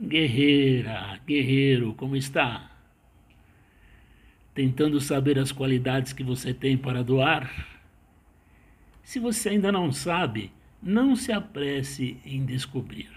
Guerreira, 0.00 1.20
guerreiro, 1.24 1.94
como 1.94 2.16
está? 2.16 2.68
Tentando 4.52 5.00
saber 5.00 5.38
as 5.38 5.52
qualidades 5.52 6.12
que 6.12 6.24
você 6.24 6.52
tem 6.52 6.76
para 6.76 7.04
doar? 7.04 7.48
Se 9.04 9.20
você 9.20 9.50
ainda 9.50 9.70
não 9.70 9.92
sabe, 9.92 10.50
não 10.82 11.14
se 11.14 11.30
apresse 11.30 12.16
em 12.26 12.44
descobrir. 12.44 13.08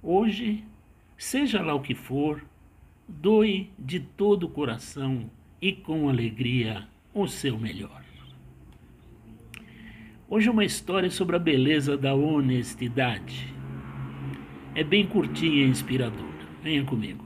Hoje, 0.00 0.62
seja 1.16 1.60
lá 1.60 1.74
o 1.74 1.82
que 1.82 1.94
for, 1.94 2.40
doe 3.08 3.68
de 3.76 3.98
todo 3.98 4.44
o 4.44 4.50
coração 4.50 5.28
e 5.60 5.72
com 5.72 6.08
alegria 6.08 6.86
o 7.12 7.26
seu 7.26 7.58
melhor. 7.58 8.04
Hoje 10.28 10.48
uma 10.48 10.64
história 10.64 11.10
sobre 11.10 11.34
a 11.34 11.40
beleza 11.40 11.96
da 11.96 12.14
honestidade. 12.14 13.57
É 14.78 14.84
bem 14.84 15.04
curtinha 15.04 15.64
e 15.64 15.68
inspiradora. 15.68 16.46
Venha 16.62 16.84
comigo. 16.84 17.24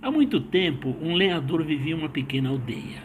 Há 0.00 0.10
muito 0.10 0.40
tempo, 0.40 0.96
um 1.02 1.14
lenhador 1.14 1.62
vivia 1.62 1.92
em 1.92 1.98
uma 1.98 2.08
pequena 2.08 2.48
aldeia. 2.48 3.02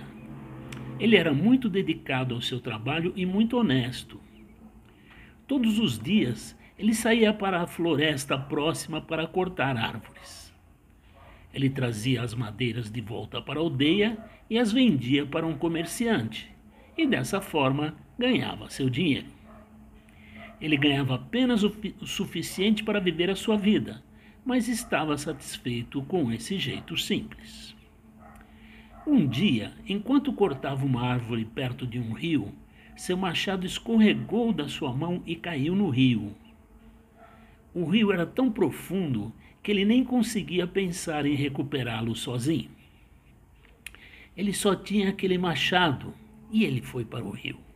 Ele 0.97 1.17
era 1.17 1.33
muito 1.33 1.67
dedicado 1.67 2.33
ao 2.33 2.41
seu 2.41 2.61
trabalho 2.61 3.11
e 3.13 3.25
muito 3.25 3.57
honesto. 3.57 4.21
Todos 5.45 5.79
os 5.79 5.99
dias, 5.99 6.57
ele 6.79 6.93
saía 6.93 7.33
para 7.33 7.61
a 7.61 7.67
floresta 7.67 8.37
próxima 8.37 9.01
para 9.01 9.27
cortar 9.27 9.75
árvores. 9.75 10.53
Ele 11.53 11.69
trazia 11.69 12.21
as 12.21 12.33
madeiras 12.33 12.89
de 12.89 13.01
volta 13.01 13.41
para 13.41 13.59
a 13.59 13.63
aldeia 13.63 14.17
e 14.49 14.57
as 14.57 14.71
vendia 14.71 15.25
para 15.25 15.45
um 15.45 15.57
comerciante, 15.57 16.49
e 16.97 17.05
dessa 17.05 17.41
forma 17.41 17.97
ganhava 18.17 18.69
seu 18.69 18.89
dinheiro. 18.89 19.40
Ele 20.61 20.77
ganhava 20.77 21.15
apenas 21.15 21.63
o, 21.63 21.75
suficiente 22.05 22.83
para 22.83 22.99
viver 22.99 23.31
a 23.31 23.35
sua 23.35 23.57
vida, 23.57 24.03
mas 24.45 24.67
estava 24.67 25.17
satisfeito 25.17 26.03
com 26.03 26.31
esse 26.31 26.59
jeito 26.59 26.95
simples. 26.95 27.75
Um 29.05 29.27
dia, 29.27 29.73
enquanto 29.87 30.31
cortava 30.31 30.85
uma 30.85 31.01
árvore 31.01 31.43
perto 31.43 31.87
de 31.87 31.97
um 31.99 32.13
rio, 32.13 32.53
seu 32.95 33.17
machado 33.17 33.65
escorregou 33.65 34.53
da 34.53 34.69
sua 34.69 34.93
mão 34.93 35.23
e 35.25 35.35
caiu 35.35 35.75
no 35.75 35.89
rio. 35.89 36.35
O 37.73 37.85
rio 37.85 38.11
era 38.11 38.27
tão 38.27 38.51
profundo 38.51 39.33
que 39.63 39.71
ele 39.71 39.83
nem 39.83 40.03
conseguia 40.03 40.67
pensar 40.67 41.25
em 41.25 41.33
recuperá-lo 41.33 42.15
sozinho. 42.15 42.69
Ele 44.37 44.53
só 44.53 44.75
tinha 44.75 45.09
aquele 45.09 45.37
machado 45.37 46.13
e 46.51 46.63
ele 46.63 46.81
foi 46.81 47.03
para 47.03 47.23
o 47.23 47.31
rio. 47.31 47.70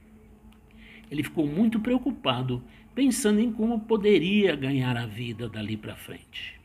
Ele 1.10 1.24
ficou 1.24 1.48
muito 1.48 1.80
preocupado, 1.80 2.64
pensando 2.94 3.40
em 3.40 3.52
como 3.52 3.80
poderia 3.80 4.56
ganhar 4.56 4.98
a 4.98 5.06
vida 5.06 5.48
dali 5.48 5.78
para 5.78 5.96
frente. 5.96 6.60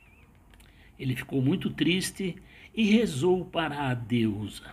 Ele 0.98 1.16
ficou 1.16 1.40
muito 1.40 1.70
triste 1.70 2.36
e 2.74 2.84
rezou 2.84 3.44
para 3.44 3.88
a 3.88 3.94
deusa. 3.94 4.72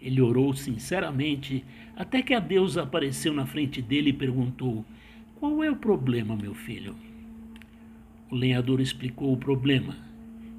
Ele 0.00 0.20
orou 0.20 0.52
sinceramente 0.54 1.64
até 1.96 2.20
que 2.20 2.34
a 2.34 2.40
deusa 2.40 2.82
apareceu 2.82 3.32
na 3.32 3.46
frente 3.46 3.80
dele 3.80 4.10
e 4.10 4.12
perguntou: 4.12 4.84
Qual 5.36 5.64
é 5.64 5.70
o 5.70 5.76
problema, 5.76 6.36
meu 6.36 6.54
filho? 6.54 6.94
O 8.30 8.34
lenhador 8.34 8.80
explicou 8.80 9.32
o 9.32 9.38
problema 9.38 9.96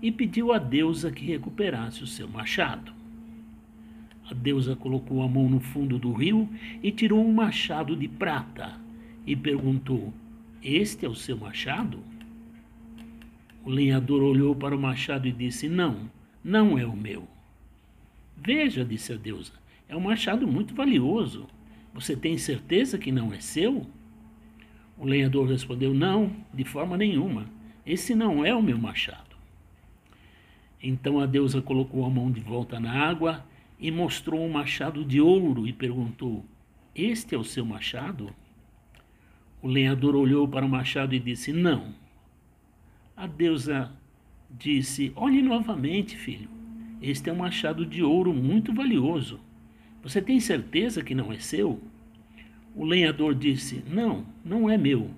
e 0.01 0.11
pediu 0.11 0.51
à 0.51 0.57
deusa 0.57 1.11
que 1.11 1.25
recuperasse 1.25 2.03
o 2.03 2.07
seu 2.07 2.27
machado. 2.27 2.93
A 4.29 4.33
deusa 4.33 4.75
colocou 4.75 5.21
a 5.21 5.27
mão 5.27 5.47
no 5.47 5.59
fundo 5.59 5.99
do 5.99 6.11
rio 6.11 6.49
e 6.81 6.91
tirou 6.91 7.23
um 7.23 7.31
machado 7.31 7.95
de 7.95 8.07
prata 8.07 8.79
e 9.25 9.35
perguntou: 9.35 10.11
Este 10.63 11.05
é 11.05 11.09
o 11.09 11.15
seu 11.15 11.37
machado? 11.37 11.99
O 13.63 13.69
lenhador 13.69 14.23
olhou 14.23 14.55
para 14.55 14.75
o 14.75 14.79
machado 14.79 15.27
e 15.27 15.31
disse: 15.31 15.69
Não, 15.69 16.09
não 16.43 16.77
é 16.77 16.85
o 16.85 16.95
meu. 16.95 17.27
Veja, 18.35 18.83
disse 18.83 19.13
a 19.13 19.15
deusa, 19.15 19.53
é 19.87 19.95
um 19.95 20.01
machado 20.01 20.47
muito 20.47 20.73
valioso. 20.73 21.47
Você 21.93 22.15
tem 22.15 22.37
certeza 22.37 22.97
que 22.97 23.11
não 23.11 23.31
é 23.31 23.39
seu? 23.39 23.85
O 24.97 25.05
lenhador 25.05 25.47
respondeu: 25.47 25.93
Não, 25.93 26.31
de 26.51 26.63
forma 26.63 26.97
nenhuma. 26.97 27.45
Esse 27.85 28.15
não 28.15 28.43
é 28.43 28.55
o 28.55 28.63
meu 28.63 28.77
machado. 28.77 29.35
Então 30.81 31.19
a 31.19 31.27
deusa 31.27 31.61
colocou 31.61 32.05
a 32.05 32.09
mão 32.09 32.31
de 32.31 32.39
volta 32.39 32.79
na 32.79 32.91
água 32.91 33.45
e 33.79 33.91
mostrou 33.91 34.41
um 34.41 34.51
machado 34.51 35.03
de 35.03 35.19
ouro 35.19 35.67
e 35.67 35.73
perguntou: 35.73 36.45
Este 36.93 37.35
é 37.35 37.37
o 37.37 37.43
seu 37.43 37.65
machado? 37.65 38.33
O 39.61 39.67
lenhador 39.67 40.15
olhou 40.15 40.47
para 40.47 40.65
o 40.65 40.69
machado 40.69 41.13
e 41.13 41.19
disse: 41.19 41.51
Não. 41.51 41.93
A 43.15 43.27
deusa 43.27 43.91
disse: 44.49 45.11
Olhe 45.15 45.41
novamente, 45.41 46.15
filho. 46.15 46.49
Este 47.01 47.29
é 47.29 47.33
um 47.33 47.37
machado 47.37 47.85
de 47.85 48.01
ouro 48.01 48.33
muito 48.33 48.73
valioso. 48.73 49.39
Você 50.01 50.21
tem 50.21 50.39
certeza 50.39 51.03
que 51.03 51.15
não 51.15 51.31
é 51.31 51.39
seu? 51.39 51.81
O 52.75 52.85
lenhador 52.85 53.33
disse: 53.33 53.83
Não, 53.87 54.25
não 54.43 54.69
é 54.69 54.77
meu. 54.77 55.09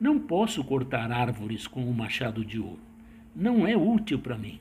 Não 0.00 0.18
posso 0.18 0.64
cortar 0.64 1.12
árvores 1.12 1.66
com 1.66 1.84
o 1.84 1.90
um 1.90 1.92
machado 1.92 2.44
de 2.44 2.58
ouro. 2.58 2.80
Não 3.36 3.66
é 3.66 3.76
útil 3.76 4.18
para 4.18 4.38
mim. 4.38 4.58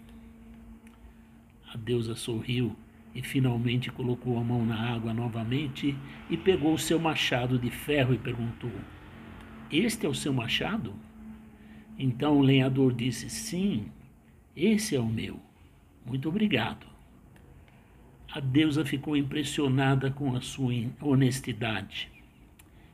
A 1.74 1.78
deusa 1.78 2.16
sorriu 2.16 2.76
e 3.14 3.22
finalmente 3.22 3.92
colocou 3.92 4.38
a 4.38 4.44
mão 4.44 4.66
na 4.66 4.94
água 4.94 5.14
novamente 5.14 5.96
e 6.30 6.38
pegou 6.38 6.78
seu 6.78 7.00
machado 7.00 7.58
de 7.58 7.70
ferro 7.70 8.14
e 8.14 8.18
perguntou: 8.18 8.72
Este 9.72 10.06
é 10.06 10.09
o 10.09 10.14
seu 10.14 10.34
machado? 10.34 10.94
Então 11.97 12.38
o 12.38 12.42
lenhador 12.42 12.94
disse: 12.94 13.30
Sim, 13.30 13.92
esse 14.56 14.96
é 14.96 15.00
o 15.00 15.06
meu. 15.06 15.40
Muito 16.06 16.30
obrigado. 16.30 16.88
A 18.31 18.40
deusa 18.40 18.86
ficou 18.86 19.18
impressionada 19.18 20.12
com 20.12 20.36
a 20.36 20.41
sua 20.41 20.74
honestidade. 21.02 22.09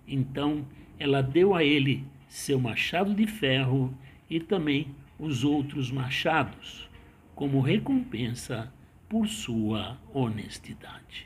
Então 0.08 0.66
ela 0.98 1.22
deu 1.22 1.54
a 1.54 1.64
ele 1.64 2.06
seu 2.28 2.60
machado 2.60 3.14
de 3.14 3.28
ferro 3.28 3.94
e 4.30 4.40
também 4.40 4.88
os 5.20 5.44
outros 5.44 5.92
machados, 5.92 6.90
como 7.34 7.60
recompensa 7.60 8.72
por 9.08 9.28
sua 9.28 9.98
honestidade. 10.14 11.26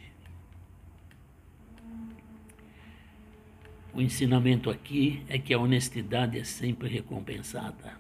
O 3.94 4.02
ensinamento 4.02 4.70
aqui 4.70 5.24
é 5.28 5.40
que 5.40 5.54
a 5.54 5.60
honestidade 5.60 6.38
é 6.38 6.44
sempre 6.44 6.88
recompensada. 6.88 7.98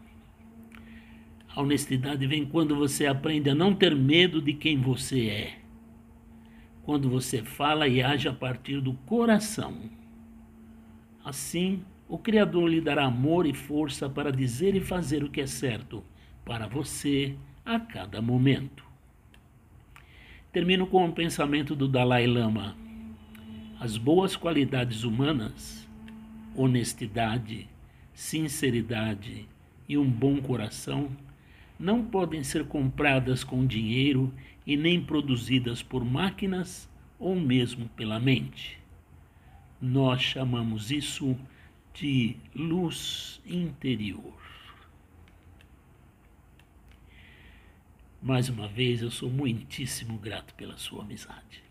A 1.53 1.62
honestidade 1.62 2.28
vem 2.28 2.45
quando 2.45 2.75
você 2.75 3.07
aprende 3.07 3.50
a 3.50 3.56
não 3.56 3.73
ter 3.73 3.95
medo 3.95 4.41
de 4.41 4.53
quem 4.53 4.78
você 4.78 5.28
é. 5.28 5.59
Quando 6.84 7.09
você 7.09 7.44
fala 7.44 7.88
e 7.88 8.01
age 8.01 8.28
a 8.28 8.34
partir 8.34 8.79
do 8.81 8.94
coração. 8.94 9.89
Assim, 11.23 11.84
o 12.07 12.18
Criador 12.18 12.69
lhe 12.69 12.81
dará 12.81 13.06
amor 13.06 13.45
e 13.45 13.53
força 13.53 14.09
para 14.09 14.31
dizer 14.31 14.75
e 14.75 14.79
fazer 14.79 15.23
o 15.23 15.29
que 15.29 15.41
é 15.41 15.47
certo 15.47 16.03
para 16.45 16.68
você 16.68 17.35
a 17.66 17.79
cada 17.79 18.22
momento. 18.22 18.88
Termino 20.59 20.85
com 20.85 21.05
um 21.05 21.11
pensamento 21.13 21.73
do 21.73 21.87
Dalai 21.87 22.27
Lama. 22.27 22.75
As 23.79 23.95
boas 23.95 24.35
qualidades 24.35 25.05
humanas, 25.05 25.87
honestidade, 26.53 27.69
sinceridade 28.13 29.47
e 29.87 29.97
um 29.97 30.03
bom 30.03 30.41
coração, 30.41 31.09
não 31.79 32.03
podem 32.03 32.43
ser 32.43 32.65
compradas 32.65 33.41
com 33.41 33.65
dinheiro 33.65 34.33
e 34.67 34.75
nem 34.75 35.01
produzidas 35.01 35.81
por 35.81 36.03
máquinas 36.03 36.89
ou 37.17 37.37
mesmo 37.37 37.87
pela 37.95 38.19
mente. 38.19 38.77
Nós 39.81 40.21
chamamos 40.21 40.91
isso 40.91 41.37
de 41.93 42.35
luz 42.53 43.41
interior. 43.45 44.33
Mais 48.21 48.50
uma 48.50 48.68
vez, 48.68 49.01
eu 49.01 49.10
sou 49.10 49.30
muitíssimo 49.30 50.18
grato 50.18 50.54
pela 50.56 50.77
sua 50.77 51.04
amizade. 51.04 51.63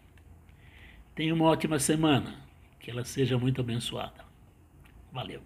Tenha 1.14 1.34
uma 1.34 1.44
ótima 1.44 1.78
semana. 1.78 2.46
Que 2.80 2.90
ela 2.90 3.04
seja 3.04 3.36
muito 3.36 3.60
abençoada. 3.60 4.24
Valeu. 5.12 5.42